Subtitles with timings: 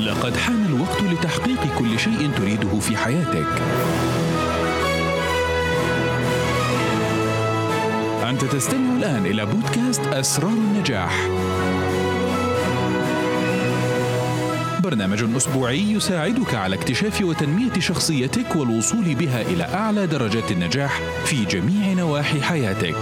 [0.00, 3.62] لقد حان الوقت لتحقيق كل شيء تريده في حياتك
[8.30, 11.28] أنت تستمع الآن إلى بودكاست أسرار النجاح
[14.80, 21.92] برنامج أسبوعي يساعدك على اكتشاف وتنمية شخصيتك والوصول بها إلى أعلى درجات النجاح في جميع
[21.92, 22.94] نواحي حياتك.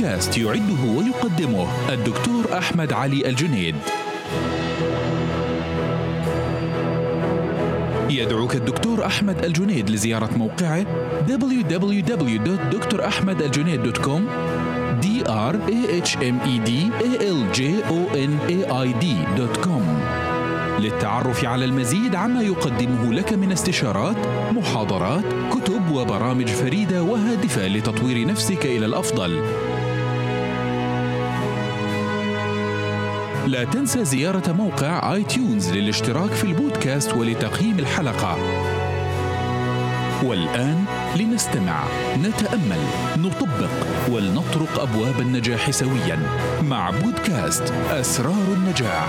[0.00, 3.74] بودكاست يعده ويقدمه الدكتور أحمد علي الجنيد.
[8.10, 10.86] يدعوك الدكتور أحمد الجنيد لزيارة موقعه
[11.28, 14.22] www.drahmedaljunaid.com
[15.02, 16.70] d r a h m e d
[17.06, 17.58] a l j
[17.96, 17.98] o
[18.30, 19.04] n a i d
[19.36, 19.88] دوت كوم
[20.78, 24.16] للتعرف على المزيد عما يقدمه لك من استشارات
[24.52, 29.42] محاضرات كتب وبرامج فريدة وهادفة لتطوير نفسك إلى الأفضل.
[33.50, 38.36] لا تنسى زيارة موقع اي تيونز للاشتراك في البودكاست ولتقييم الحلقة.
[40.24, 40.84] والآن
[41.16, 41.84] لنستمع.
[42.18, 42.78] نتأمل.
[43.16, 43.70] نطبق.
[44.10, 46.18] ولنطرق أبواب النجاح سويا.
[46.62, 49.08] مع بودكاست أسرار النجاح.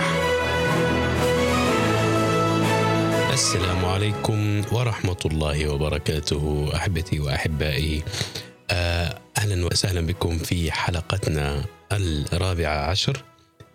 [3.32, 8.02] السلام عليكم ورحمة الله وبركاته أحبتي وأحبائي.
[8.70, 13.22] آه، أهلا وسهلا بكم في حلقتنا الرابعة عشر.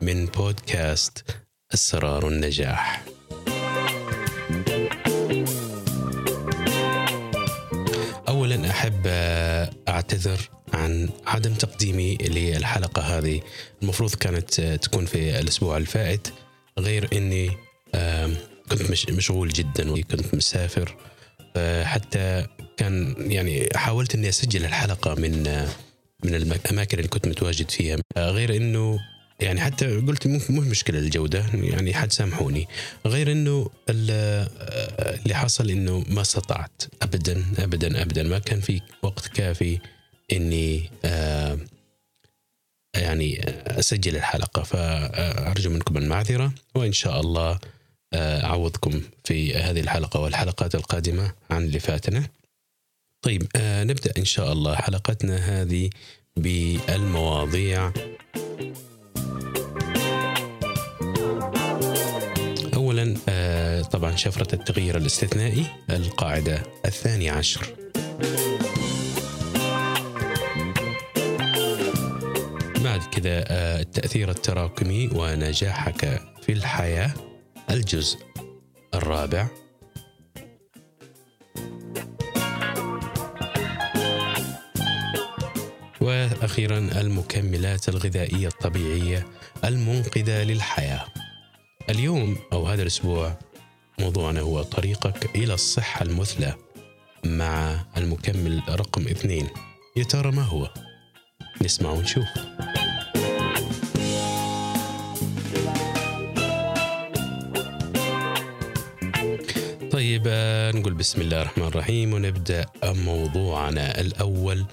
[0.01, 1.25] من بودكاست
[1.73, 3.03] أسرار النجاح.
[8.27, 9.01] اولا أحب
[9.87, 13.41] أعتذر عن عدم تقديمي للحلقة هذه.
[13.81, 16.27] المفروض كانت تكون في الأسبوع الفائت.
[16.79, 17.51] غير إني
[18.71, 20.95] كنت مش مشغول جدا وكنت مسافر.
[21.83, 25.67] حتى كان يعني حاولت إني أسجل الحلقة من
[26.23, 27.97] من الاماكن اللي كنت متواجد فيها.
[28.17, 28.99] غير إنه
[29.39, 32.67] يعني حتى قلت مو مو مشكلة الجودة يعني حتسامحوني
[33.05, 38.23] غير إنه اللي حصل إنه ما استطعت ابدا ابدا ابدا.
[38.23, 39.79] ما كان في وقت كافي
[40.31, 41.57] إني آه
[42.95, 44.63] يعني أسجل الحلقة.
[44.63, 47.59] فأرجو منكم المعذرة وإن شاء الله
[48.15, 52.27] أعوضكم في هذه الحلقة والحلقات القادمة عن اللي فاتنا.
[53.21, 55.89] طيب آه نبدأ إن شاء الله حلقتنا هذه
[56.37, 57.91] بالمواضيع
[63.97, 67.67] طبعا شفرة التغيير الاستثنائي القاعدة الثانية عشر.
[72.83, 73.45] بعد كذا
[73.79, 77.11] التأثير التراكمي ونجاحك في الحياة.
[77.69, 78.17] الجزء
[78.93, 79.47] الرابع.
[86.01, 89.27] وأخيرا المكملات الغذائية الطبيعية
[89.65, 91.05] المنقذة للحياة.
[91.89, 93.39] اليوم أو هذا الأسبوع
[93.99, 96.53] موضوعنا هو طريقك إلى الصحة المثلى
[97.25, 99.47] مع المكمل رقم اثنين
[99.95, 100.69] يا ترى ما هو؟
[101.61, 102.27] نسمع ونشوف
[109.91, 110.27] طيب
[110.75, 114.65] نقول بسم الله الرحمن الرحيم ونبدأ موضوعنا الأول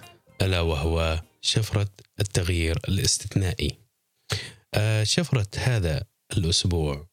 [0.42, 1.88] ألا وهو شفرة
[2.20, 3.78] التغيير الاستثنائي.
[5.02, 6.04] شفرة هذا
[6.36, 7.06] الأسبوع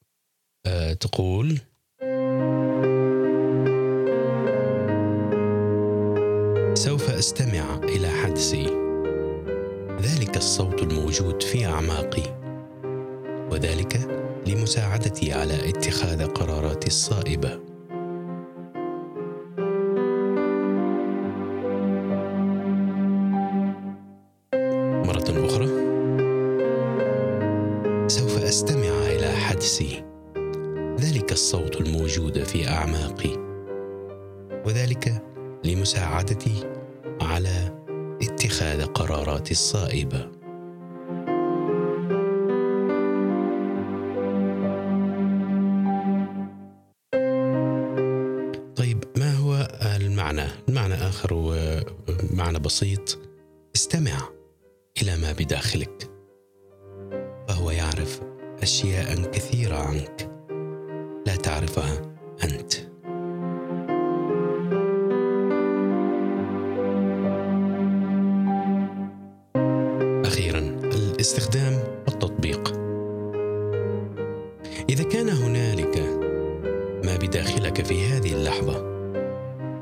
[0.66, 1.60] أه تقول
[8.42, 8.66] حدسي
[10.02, 12.24] ذلك الصوت الموجود في أعماقي.
[13.52, 14.00] وذلك
[14.48, 17.60] لمساعدتي على اتخاذ قراراتي الصائبة.
[39.52, 40.32] الصائبة.
[48.76, 53.20] طيب ما هو المعنى؟ المعنى آخر ومعنى بسيط.
[53.76, 54.30] استمع
[55.02, 56.12] إلى ما بداخلك.
[57.48, 58.22] فهو يعرف
[58.62, 60.32] أشياء كثيرة عنك.
[61.28, 62.02] لا تعرفها
[62.44, 62.91] أنت.
[71.22, 71.74] الاستخدام
[72.08, 72.74] والتطبيق
[74.90, 75.98] إذا كان هنالك
[77.06, 78.86] ما بداخلك في هذه اللحظة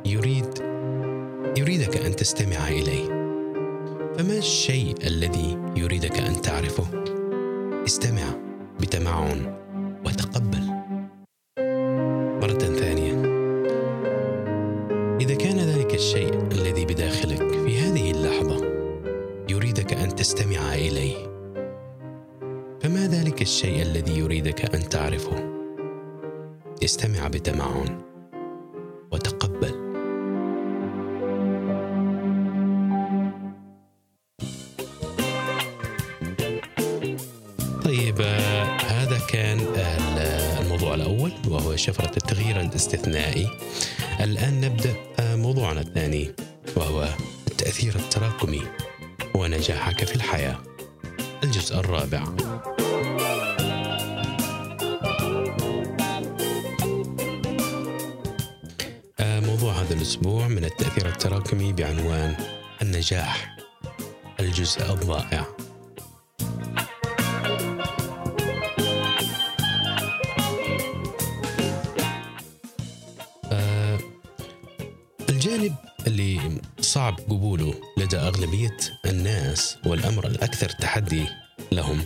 [0.05, 0.45] يريد
[1.57, 3.05] يريدك أن تستمع إليه.
[4.17, 6.85] فما الشيء الذي يريدك أن تعرفه؟
[7.85, 8.23] استمع
[8.81, 9.55] بتمعن
[10.05, 10.63] وتقبل.
[12.41, 13.13] مرة ثانية.
[15.21, 18.65] إذا كان ذلك الشيء الذي بداخلك في هذه اللحظة
[19.49, 21.28] يريدك أن تستمع ذلك
[23.49, 25.49] الشيء الذي يريدك أن تعرفه.
[26.83, 28.01] استمع بتمعن
[29.11, 29.73] وتقبل.
[37.85, 40.19] طيب آه، هذا كان ال-
[40.61, 43.49] الموضوع الأول وهو شفرة التغيير الاستثنائي.
[44.19, 46.31] الآن نبدأ آه، موضوعنا الثاني
[46.75, 47.09] وهو
[47.51, 48.61] التأثير التراكمي
[49.35, 50.57] ونجاحك في الحياة.
[51.43, 52.23] الجزء الرابع.
[59.99, 62.35] الأسبوع من التأثير التراكمي بعنوان
[62.81, 63.57] النجاح
[64.39, 65.45] الجزء الضائع.
[73.51, 73.99] آه،
[75.29, 75.75] الجانب
[76.07, 81.25] اللي صعب قبوله لدى أغلبية الناس والأمر الأكثر تحدي
[81.71, 82.01] لهم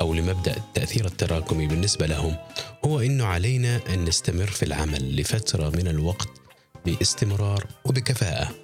[0.00, 2.36] أو لمبدأ التأثير التراكمي بالنسبة لهم
[2.84, 6.39] هو أنه علينا أن نستمر في العمل لفترة من الوقت
[6.84, 8.54] باستمرار وبكفاءة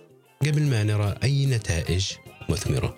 [0.43, 2.13] قبل ما نرى أي نتائج
[2.49, 2.97] مثمرة.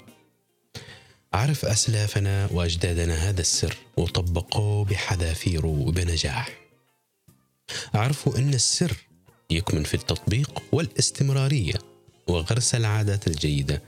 [1.33, 6.59] عرف أسلافنا وأجدادنا هذا السر وطبقوه بحذافيره وبنجاح.
[7.95, 8.97] عرفوا أن السر
[9.51, 11.75] يكمن في التطبيق والاستمرارية
[12.29, 13.83] وغرس العادات الجيدة.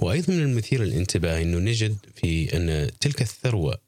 [0.00, 3.78] وأيضا من المثير للانتباه أنه نجد في أن تلك الثروة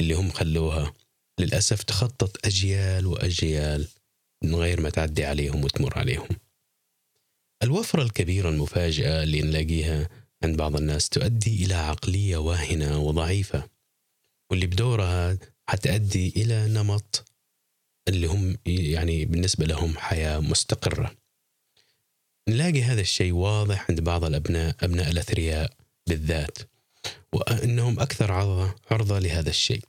[0.00, 0.92] اللي هم خلوها
[1.38, 3.88] للأسف تخطط أجيال وأجيال
[4.44, 6.28] من غير ما تعدي عليهم وتمر عليهم.
[7.62, 10.08] الوفرة الكبيرة المفاجئة اللي نلاقيها
[10.44, 13.68] عند بعض الناس تؤدي إلى عقلية واهنة وضعيفة
[14.50, 17.32] واللي بدورها حتؤدي إلى نمط
[18.08, 21.16] اللي هم يعني بالنسبة لهم حياة مستقرة.
[22.48, 25.76] نلاقي هذا الشيء واضح عند بعض الأبناء أبناء الأثرياء
[26.08, 26.58] بالذات
[27.32, 29.84] وأنهم أكثر عرضة, عرضة لهذا الشيء.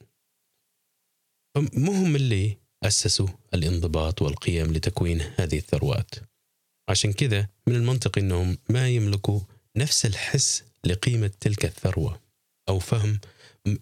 [1.73, 6.15] مهم اللي أسسوا الانضباط والقيم لتكوين هذه الثروات.
[6.89, 9.39] عشان كذا من المنطق أنهم ما يملكوا
[9.75, 12.19] نفس الحس لقيمة تلك الثروة
[12.69, 13.19] أو فهم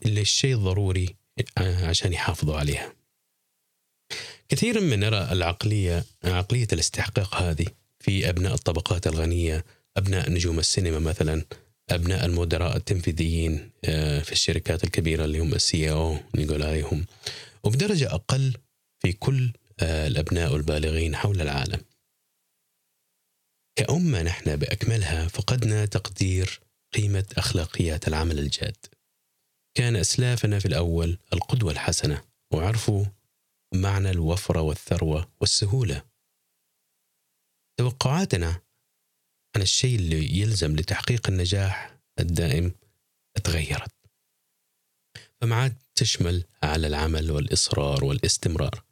[0.06, 1.16] للشيء الضروري
[1.58, 2.94] عشان يحافظوا عليها.
[4.50, 7.66] كثيرا ما نرى العقلية عقلية الاستحقاق هذه
[8.00, 9.66] في أبناء الطبقات الغنية
[9.98, 11.46] أبناء نجوم السينما مثلا
[11.90, 13.70] أبناء المدراء التنفيذيين
[14.24, 17.06] في الشركات الكبيرة اللي هم السي أو نقول عليهم
[17.64, 18.54] وبدرجة أقل
[19.02, 21.82] في كل الأبناء البالغين حول العالم.
[23.76, 26.62] كأمة نحن بأكملها فقدنا تقدير
[26.94, 28.78] قيمة أخلاقيات العمل الجاد.
[29.78, 33.06] كان أسلافنا في الأول القدوة الحسنة وعرفوا
[33.74, 36.06] معنى الوفرة والثروة والسهولة.
[37.80, 38.62] توقعاتنا
[39.56, 42.76] عن الشيء اللي يلزم لتحقيق النجاح الدائم
[43.44, 43.94] تغيرت.
[45.42, 48.84] فما عاد تشمل على العمل والإصرار والاستمرار.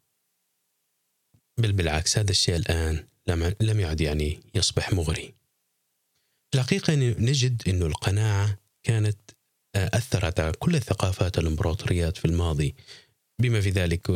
[1.59, 3.05] بل بالعكس هذا الشيء الآن
[3.61, 5.33] لم يعد يعني يصبح مغري.
[6.55, 9.17] الحقيقة نجد أن القناعة كانت
[9.75, 12.75] أثرت على كل الثقافات الإمبراطوريات في الماضي
[13.41, 14.09] بما في ذلك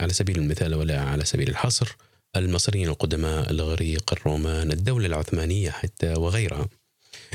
[0.00, 1.96] على سبيل المثال ولا على سبيل الحصر
[2.36, 6.68] المصريين القدماء الإغريق الرومان الدولة العثمانية حتى وغيرها.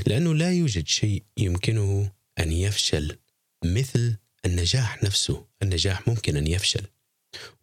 [0.07, 3.17] لأنه لا يوجد شيء يمكنه أن يفشل
[3.65, 4.15] مثل
[4.45, 5.45] النجاح نفسه.
[5.63, 6.81] النجاح ممكن أن يفشل.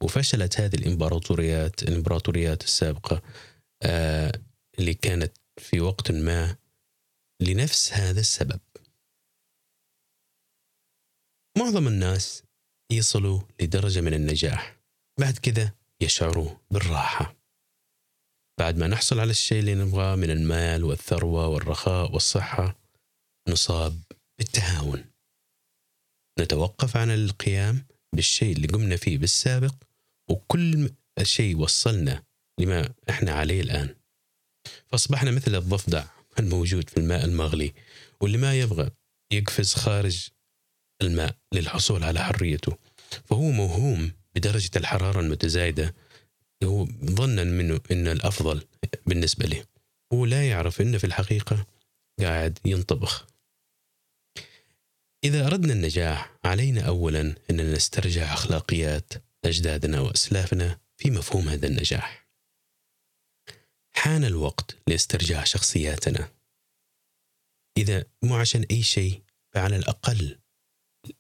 [0.00, 3.23] وفشلت هذه الإمبراطوريات الإمبراطوريات السابقة
[3.82, 4.32] آه
[4.78, 6.56] اللي كانت في وقت ما
[7.40, 8.61] لنفس هذا السبب.
[11.58, 12.42] معظم الناس
[12.92, 14.76] يصلوا لدرجة من النجاح
[15.20, 17.37] بعد كذا يشعروا بالراحة.
[18.58, 22.78] بعد ما نحصل على الشيء اللي نبغاه من المال والثروة والرخاء والصحة
[23.49, 24.02] نصاب
[24.38, 25.04] بالتهاون.
[26.40, 29.75] نتوقف عن القيام بالشيء اللي قمنا فيه بالسابق
[30.31, 30.91] وكل
[31.23, 32.23] شيء وصلنا
[32.61, 33.95] لما إحنا عليه الآن.
[34.87, 36.05] فأصبحنا مثل الضفدع
[36.39, 37.75] الموجود في الماء المغلي
[38.21, 38.91] واللي ما يبغى
[39.33, 40.29] يقفز خارج
[41.03, 42.77] الماء للحصول على حريته.
[43.25, 45.95] فهو موهوم بدرجة الحرارة المتزايدة
[46.65, 48.65] هو ظنا منه أن الأفضل
[49.07, 49.65] بالنسبة له.
[50.13, 51.67] هو لا يعرف أنه في الحقيقة
[52.21, 53.27] قاعد ينطبخ.
[55.26, 59.12] إذا أردنا النجاح علينا أولا أن نسترجع أخلاقيات
[59.45, 62.28] أجدادنا وأسلافنا في مفهوم هذا النجاح.
[63.97, 66.28] حان الوقت لاسترجاع شخصياتنا.
[67.78, 69.23] إذا مو عشان أي شيء
[69.54, 70.38] فعلى الأقل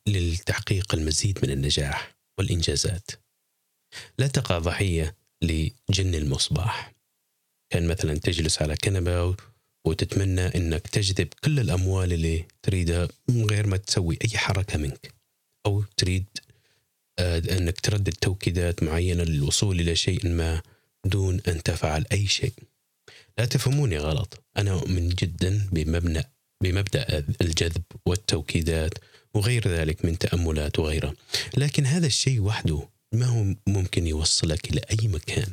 [0.06, 3.10] للتحقيق المزيد من النجاح والإنجازات.
[4.18, 6.94] لا تقع ضحية لجن المصباح.
[7.72, 9.36] كان مثلا تجلس على كنبة
[9.86, 15.14] وتتمنى أنك تجذب كل الأموال اللي تريدها من غير ما تسوي أي حركة منك.
[15.66, 16.24] أو تريد
[17.18, 20.62] آه، أنك تردد توكيدات معينة للوصول إلى شيء ما
[21.04, 22.52] دون أن تفعل أي شيء.
[23.38, 24.44] لا تفهموني غلط.
[24.56, 26.22] أنا أؤمن جدا بمبنى
[26.62, 28.94] بمبدأ الجذب والتوكيدات
[29.34, 31.14] وغير ذلك من تأملات وغيرها.
[31.56, 35.52] لكن هذا الشيء وحده ما هو ممكن يوصلك إلى أي مكان.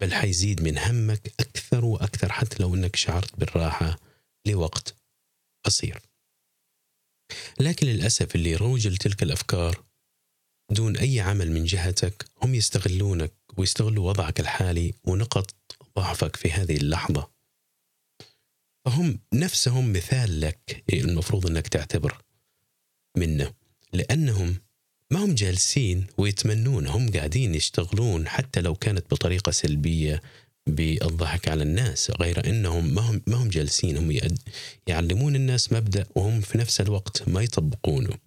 [0.00, 3.98] بل حيزيد من همك أكثر وأكثر حتى لو أنك شعرت بالراحة
[4.46, 4.96] لوقت
[5.64, 6.02] قصير.
[7.60, 9.84] لكن للأسف اللي يروج لتلك الأفكار
[10.70, 15.54] دون أي عمل من جهتك هم يستغلونك ويستغلوا وضعك الحالي ونقط
[15.96, 17.30] ضعفك في هذه اللحظة.
[18.84, 22.22] فهم نفسهم مثال لك المفروض أنك تعتبر
[23.16, 23.54] منه
[23.92, 24.56] لأنهم
[25.14, 30.22] ما هم جالسين ويتمنون هم قاعدين يشتغلون حتى لو كانت بطريقة سلبية
[30.66, 34.34] بالضحك على الناس غير إنهم ما هم ما هم جالسين هم
[34.86, 38.18] يعلمون الناس مبدأ وهم في نفس الوقت ما يطبقونه.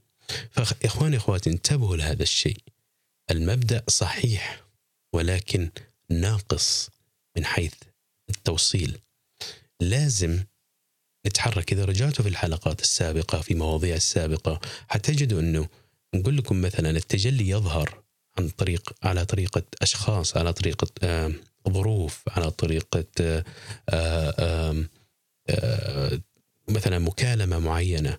[0.52, 2.58] فاخواني إخواتي انتبهوا لهذا الشيء.
[3.32, 4.64] المبدأ صحيح
[5.14, 5.70] ولكن
[6.10, 6.90] ناقص
[7.38, 7.74] من حيث
[8.30, 8.98] التوصيل.
[9.82, 10.44] لازم
[11.28, 15.68] نتحرك إذا رجعتوا في الحلقات السابقة في مواضيع السابقة حتجدوا إنه
[16.16, 18.04] نقول لكم مثلا التجلي يظهر
[18.38, 21.32] عن طريق على طريقة أشخاص على طريقة آه
[21.70, 24.86] ظروف على طريقة آه،
[25.50, 26.22] آه،
[26.70, 28.18] مثلا مكالمة معينة.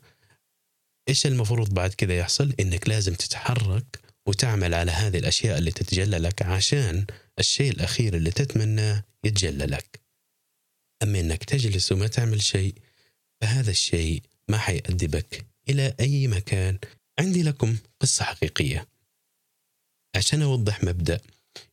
[1.09, 6.42] إيش المفروض بعد كذا يحصل؟ إنك لازم تتحرك وتعمل على هذه الأشياء اللي تتجلى لك
[6.42, 7.07] عشان
[7.38, 10.00] الشيء الأخير اللي تتمناه يتجلى لك.
[11.02, 12.75] أما إنك تجلس وما تعمل شيء
[13.40, 16.78] فهذا الشيء ما حيؤدي بك إلى أي مكان
[17.18, 18.88] عندي لكم قصة حقيقية
[20.16, 21.20] عشان أوضح مبدأ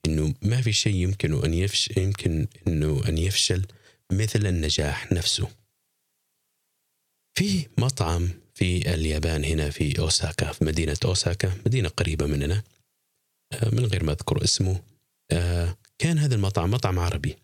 [0.05, 3.65] إنه ما في شيء يمكن أن يفشل يمكن إنه أن يفشل
[4.11, 5.49] مثل النجاح نفسه.
[7.37, 12.63] في مطعم في اليابان هنا في أوساكا في مدينة أوساكا مدينة قريبة مننا
[13.53, 14.81] آه، من غير ما أذكر اسمه
[15.31, 17.35] آه، كان هذا المطعم مطعم عربي.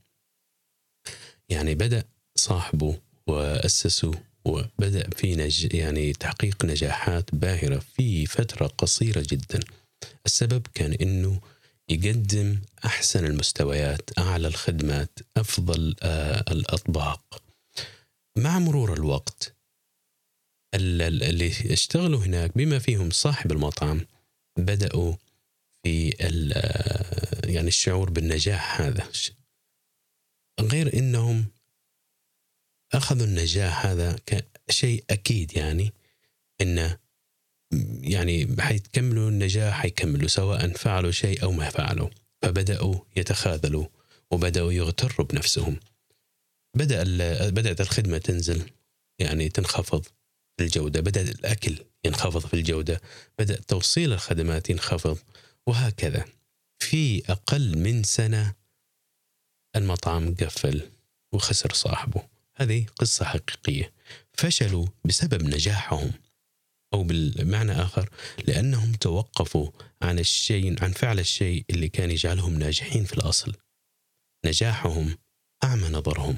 [1.50, 2.04] يعني بدأ
[2.36, 4.12] صاحبه وأسسه
[4.46, 9.60] وبدأ في نج يعني تحقيق نجاحات باهرة في فترة قصيرة جدا.
[10.26, 11.42] السبب كان إنه
[11.90, 17.44] يقدم أحسن المستويات أعلى الخدمات أفضل آه، الأطباق
[18.38, 19.56] مع مرور الوقت
[20.76, 24.06] اللي اشتغلوا هناك بما فيهم صاحب المطعم
[24.58, 25.16] بدأوا
[25.84, 29.08] في آه، يعني الشعور بالنجاح هذا
[30.62, 31.46] غير إنهم
[32.94, 34.20] اخذوا النجاح هذا
[34.68, 35.94] كشيء أكيد يعني
[36.62, 36.98] انه
[38.02, 42.10] يعني حيكملوا النجاح حيكملوا سواء فعلوا شيء أو ما فعلوا.
[42.42, 43.88] فبدأوا يتخاذلوا
[44.32, 45.80] وبدأوا يغتروا بنفسهم.
[46.76, 47.04] بدأ
[47.50, 48.70] بدأت الخدمة تنزل
[49.20, 50.06] يعني تنخفض
[50.58, 51.02] في الجودة.
[51.02, 53.02] بدأ الأكل ينخفض في الجودة.
[53.40, 55.18] بدأ توصيل الخدمات ينخفض.
[55.68, 56.26] وهكذا.
[56.80, 58.56] في أقل من سنة
[59.76, 60.90] المطعم قفل
[61.34, 62.31] وخسر صاحبه.
[62.62, 63.94] هذه قصة حقيقية.
[64.34, 66.12] فشلوا بسبب نجاحهم.
[66.94, 68.10] أو بالمعنى آخر
[68.48, 73.54] لأنهم توقفوا عن الشيء عن فعل الشيء اللي كان يجعلهم ناجحين في الأصل.
[74.46, 75.18] نجاحهم
[75.64, 76.38] أعمى نظرهم.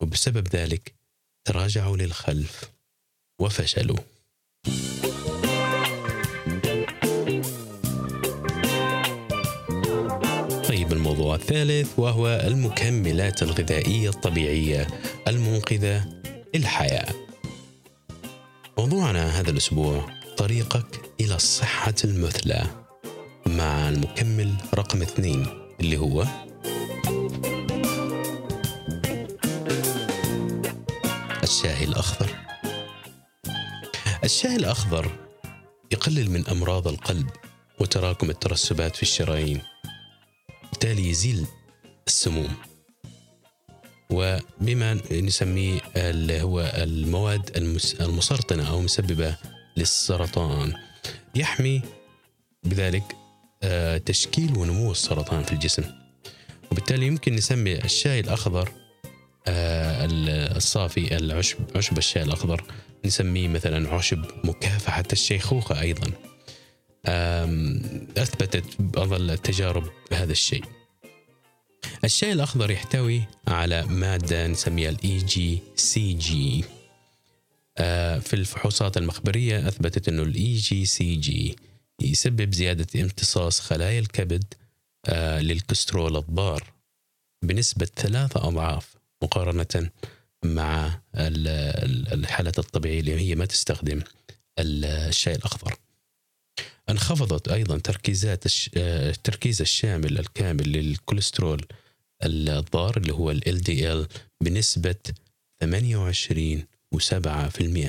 [0.00, 0.94] وبسبب ذلك
[1.44, 2.72] تراجعوا للخلف
[3.40, 3.98] وفشلوا.
[11.12, 14.86] الموضوع الثالث وهو المكملات الغذائية الطبيعية
[15.28, 16.04] المنقذة
[16.54, 17.12] للحياة.
[18.78, 20.86] موضوعنا هذا الأسبوع طريقك
[21.20, 22.66] إلى الصحة المثلى
[23.46, 25.46] مع المكمل رقم اثنين
[25.80, 26.26] اللي هو
[31.42, 32.30] الشاي الأخضر.
[34.24, 35.10] الشاي الأخضر
[35.90, 37.30] يقلل من أمراض القلب
[37.80, 39.71] وتراكم الترسبات في الشرايين.
[40.72, 41.46] بالتالي يزيل
[42.06, 42.54] السموم.
[44.10, 47.56] وبما نسميه اللي هو المواد
[48.00, 49.36] المسرطنة أو مسببة
[49.76, 50.72] للسرطان
[51.34, 51.82] يحمي
[52.64, 53.04] بذلك
[53.62, 55.84] آه، تشكيل ونمو السرطان في الجسم.
[56.72, 58.72] وبالتالي يمكن نسمي الشاي الأخضر
[59.46, 60.06] آه،
[60.56, 62.64] الصافي العشب عشب الشاي الأخضر.
[63.04, 66.31] نسميه مثلا عشب مكافحة الشيخوخة أيضا.
[68.16, 70.64] أثبتت بعض التجارب هذا الشيء.
[72.04, 76.64] الشاي الأخضر يحتوي على مادة نسميها ال EGCG
[78.20, 81.56] في الفحوصات المخبرية أثبتت إنه ال EGCG
[82.02, 84.44] يسبب زيادة امتصاص خلايا الكبد
[85.06, 86.72] آه، للكسترول الضار
[87.44, 89.90] بنسبة ثلاثة أضعاف مقارنة
[90.44, 94.02] مع الحالة الطبيعية اللي هي ما تستخدم
[94.58, 95.74] الشاي الأخضر.
[96.90, 98.44] انخفضت أيضا تركيزات
[98.76, 101.66] التركيز الشامل الكامل للكوليسترول
[102.24, 104.94] الضار اللي هو ال LDL بنسبة
[105.60, 107.88] 28 و7%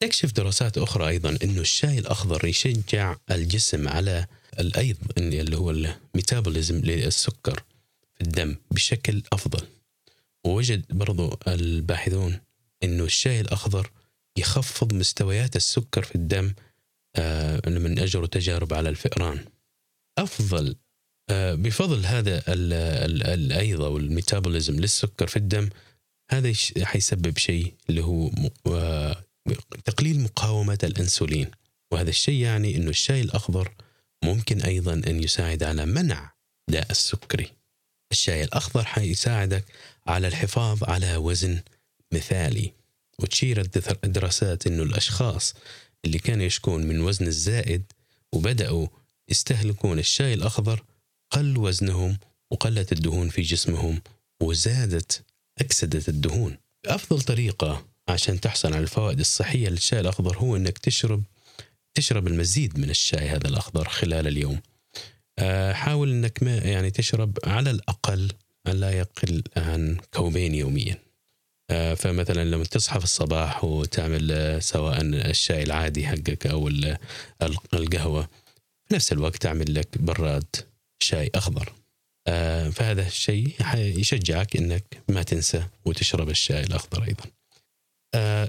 [0.00, 4.26] تكشف دراسات أخرى أيضا أنه الشاي الأخضر يشجع الجسم على
[4.60, 7.62] الأيض اللي هو الميتابوليزم للسكر
[8.14, 9.66] في الدم بشكل أفضل.
[10.44, 12.40] ووجد برضو الباحثون
[12.82, 13.90] إنه الشاي الأخضر
[14.36, 16.67] يخفض مستويات السكر في الدم آه
[17.66, 19.44] من اجروا تجارب على الفئران.
[20.18, 20.76] أفضل
[21.30, 22.42] آه بفضل هذا
[23.34, 25.68] الايضه والميتابوليزم للسكر في الدم
[26.30, 28.30] هذا حيسبب شيء اللي هو
[28.66, 29.24] آه
[29.84, 31.50] تقليل مقاومة الإنسولين.
[31.92, 33.74] وهذا الشيء يعني إنه الشاي الأخضر
[34.24, 36.32] ممكن أيضا أن يساعد على منع
[36.70, 37.52] داء السكري.
[38.12, 39.64] الشاي الأخضر حيساعدك
[40.06, 41.60] على الحفاظ على وزن
[42.12, 42.72] مثالي.
[43.18, 43.68] وتشير
[44.04, 45.54] الدراسات أنه الأشخاص
[46.04, 47.92] اللي كانوا يشكون من وزن الزائد
[48.32, 48.86] وبدأوا
[49.28, 50.84] يستهلكون الشاي الأخضر
[51.30, 52.18] قل وزنهم
[52.50, 54.02] وقلت الدهون في جسمهم
[54.42, 55.24] وزادت
[55.58, 56.56] أكسدة الدهون.
[56.86, 61.22] أفضل طريقة عشان تحصل على الفوائد الصحية للشاي الأخضر هو أنك تشرب
[61.94, 64.60] تشرب المزيد من الشاي هذا الأخضر خلال اليوم.
[65.38, 68.32] آه، حاول إنك ما يعني تشرب على الأقل
[68.66, 71.07] لا يقل عن كوبين يوميا.
[71.96, 76.68] فمثلا لما تصحى في الصباح وتعمل آه، سواء الشاي العادي حقك أو
[77.74, 78.28] القهوة
[78.88, 80.56] في نفس الوقت تعمل لك براد
[81.02, 81.72] شاي أخضر.
[82.72, 87.24] فهذا الشيء يشجعك إنك ما تنسى وتشرب الشاي الأخضر أيضا.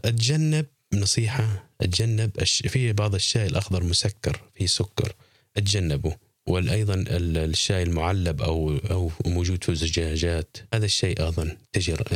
[0.06, 5.16] أتجنب نصيحة أتجنب في بعض الشاي الأخضر مسكر فيه سكر
[5.58, 6.16] أتجنبه.
[6.50, 11.58] وأيضا الشاي المعلب أو أو موجود في زجاجات هذا الشيء أيضا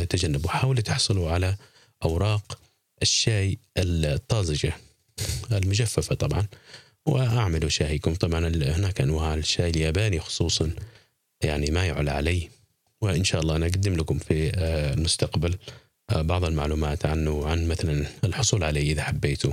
[0.08, 1.56] تجنبوا حاولوا تحصلوا على
[2.04, 2.58] أوراق
[3.02, 4.72] الشاي الطازجة
[5.52, 6.46] المجففة طبعا.
[7.06, 8.14] وأعملوا شايكم.
[8.14, 10.70] طبعا هناك أنواع الشاي الياباني خصوصا
[11.40, 12.48] يعني ما يعلى عليه.
[13.00, 15.56] وإن شاء الله أنا اقدم لكم في آه، المستقبل
[16.10, 19.52] آه، بعض المعلومات عنه عن مثلا الحصول عليه إذا حبيتوا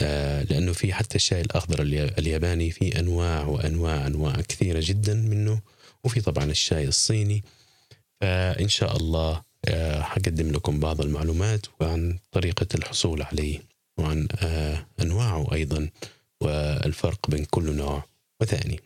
[0.00, 1.82] لأنه في حتى الشاي الأخضر
[2.18, 5.60] الياباني في أنواع وأنواع أنواع كثيرة جدا منه
[6.04, 7.44] وفي طبعا الشاي الصيني
[8.20, 13.62] فإن شاء الله آه، حقدم لكم بعض المعلومات وعن طريقة الحصول عليه
[13.98, 15.90] وعن آه، أنواعه أيضا
[16.40, 18.04] والفرق بين كل نوع
[18.40, 18.80] وثاني.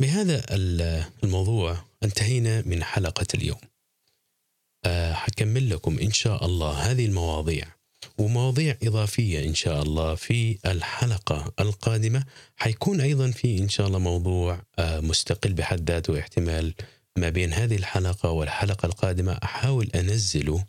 [0.00, 0.44] بهذا
[1.24, 3.60] الموضوع انتهينا من حلقة اليوم.
[5.12, 7.66] حكمل لكم إن شاء الله هذه المواضيع
[8.18, 12.24] ومواضيع إضافية إن شاء الله في الحلقة القادمة.
[12.56, 16.74] حيكون أيضا في إن شاء الله موضوع آه، مستقل بحد ذاته احتمال
[17.16, 19.32] ما بين هذه الحلقة والحلقة القادمة.
[19.32, 20.64] أحاول أنزله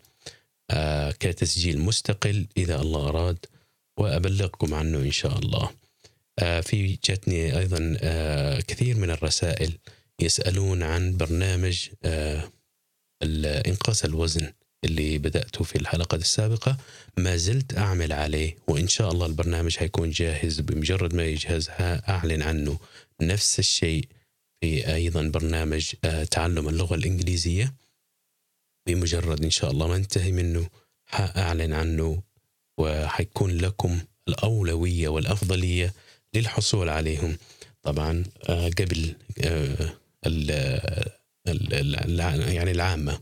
[0.72, 3.46] آه، كتسجيل مستقل إذا الله أراد
[3.98, 5.70] وأبلغكم عنه إن شاء الله.
[6.40, 7.98] آه، في جاتني أيضا
[8.68, 9.78] كثير من الرسائل
[10.20, 11.90] يسألون عن برنامج
[13.68, 14.54] إنقاص الوزن.
[14.86, 16.78] اللي بدأته في الحلقة السابقة.
[17.18, 21.70] ما زلت أعمل عليه وإن شاء الله البرنامج حيكون جاهز بمجرد ما يجهز.
[21.80, 22.80] أعلن عنه
[23.22, 24.08] نفس الشيء
[24.62, 27.74] في أيضا برنامج آه، تعلم اللغة الإنجليزية.
[28.88, 30.70] بمجرد إن شاء الله ما انتهي منه
[31.06, 32.22] حأعلن عنه
[32.78, 35.94] وحيكون لكم الأولوية والأفضلية
[36.34, 37.38] للحصول عليهم.
[37.84, 39.94] طبعا آه، قبل آه،
[41.46, 43.20] يعني العامة.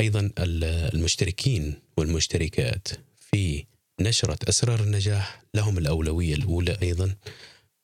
[0.00, 2.88] أيضا المشتركين والمشتركات
[3.30, 3.64] في
[4.00, 7.14] نشرة أسرار النجاح لهم الأولوية الأولى أيضا.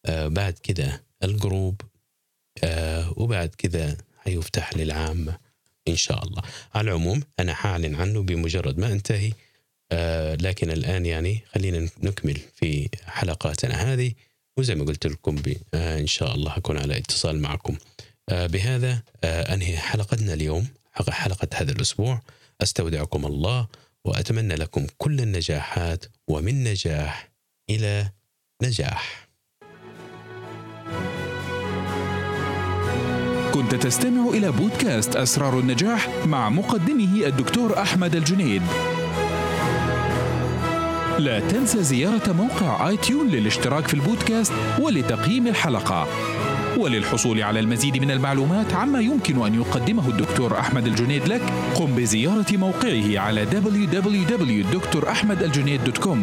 [0.07, 1.81] آه بعد كذا الجروب
[2.65, 5.39] آه وبعد كذا حيفتح للعامة
[5.89, 6.43] إن شاء الله.
[6.75, 9.33] على العموم أنا حاعلن عنه بمجرد ما أنتهي.
[9.93, 14.13] آه لكن الآن يعني خلينا نكمل في حلقاتنا هذه
[14.57, 15.43] وزي ما قلت لكم
[15.75, 17.77] آه إن شاء الله أكون على اتصال معكم.
[18.29, 20.69] آه بهذا آه أنهي حلقتنا اليوم.
[21.11, 22.23] حلقة هذا الأسبوع.
[22.63, 23.67] أستودعكم الله
[24.05, 27.31] وأتمنى لكم كل النجاحات ومن نجاح
[27.71, 28.11] إلى
[28.63, 29.29] نجاح.
[33.55, 38.63] كنت تستمع إلى بودكاست أسرار النجاح مع مقدمه الدكتور أحمد الجنيد.
[41.19, 46.36] لا تنسى زيارة موقع آي تيون للاشتراك في البودكاست ولتقييم الحلقة.
[46.79, 51.43] وللحصول على المزيد من المعلومات عما يمكن أن يقدمه الدكتور أحمد الجنيد لك.
[51.75, 56.19] قم بزيارة موقعه على www.draxmedaljunaid.com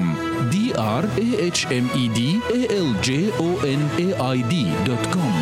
[0.54, 2.20] d r a h m e d
[2.60, 3.08] a l j
[3.40, 3.42] o
[3.80, 5.34] n a i d.com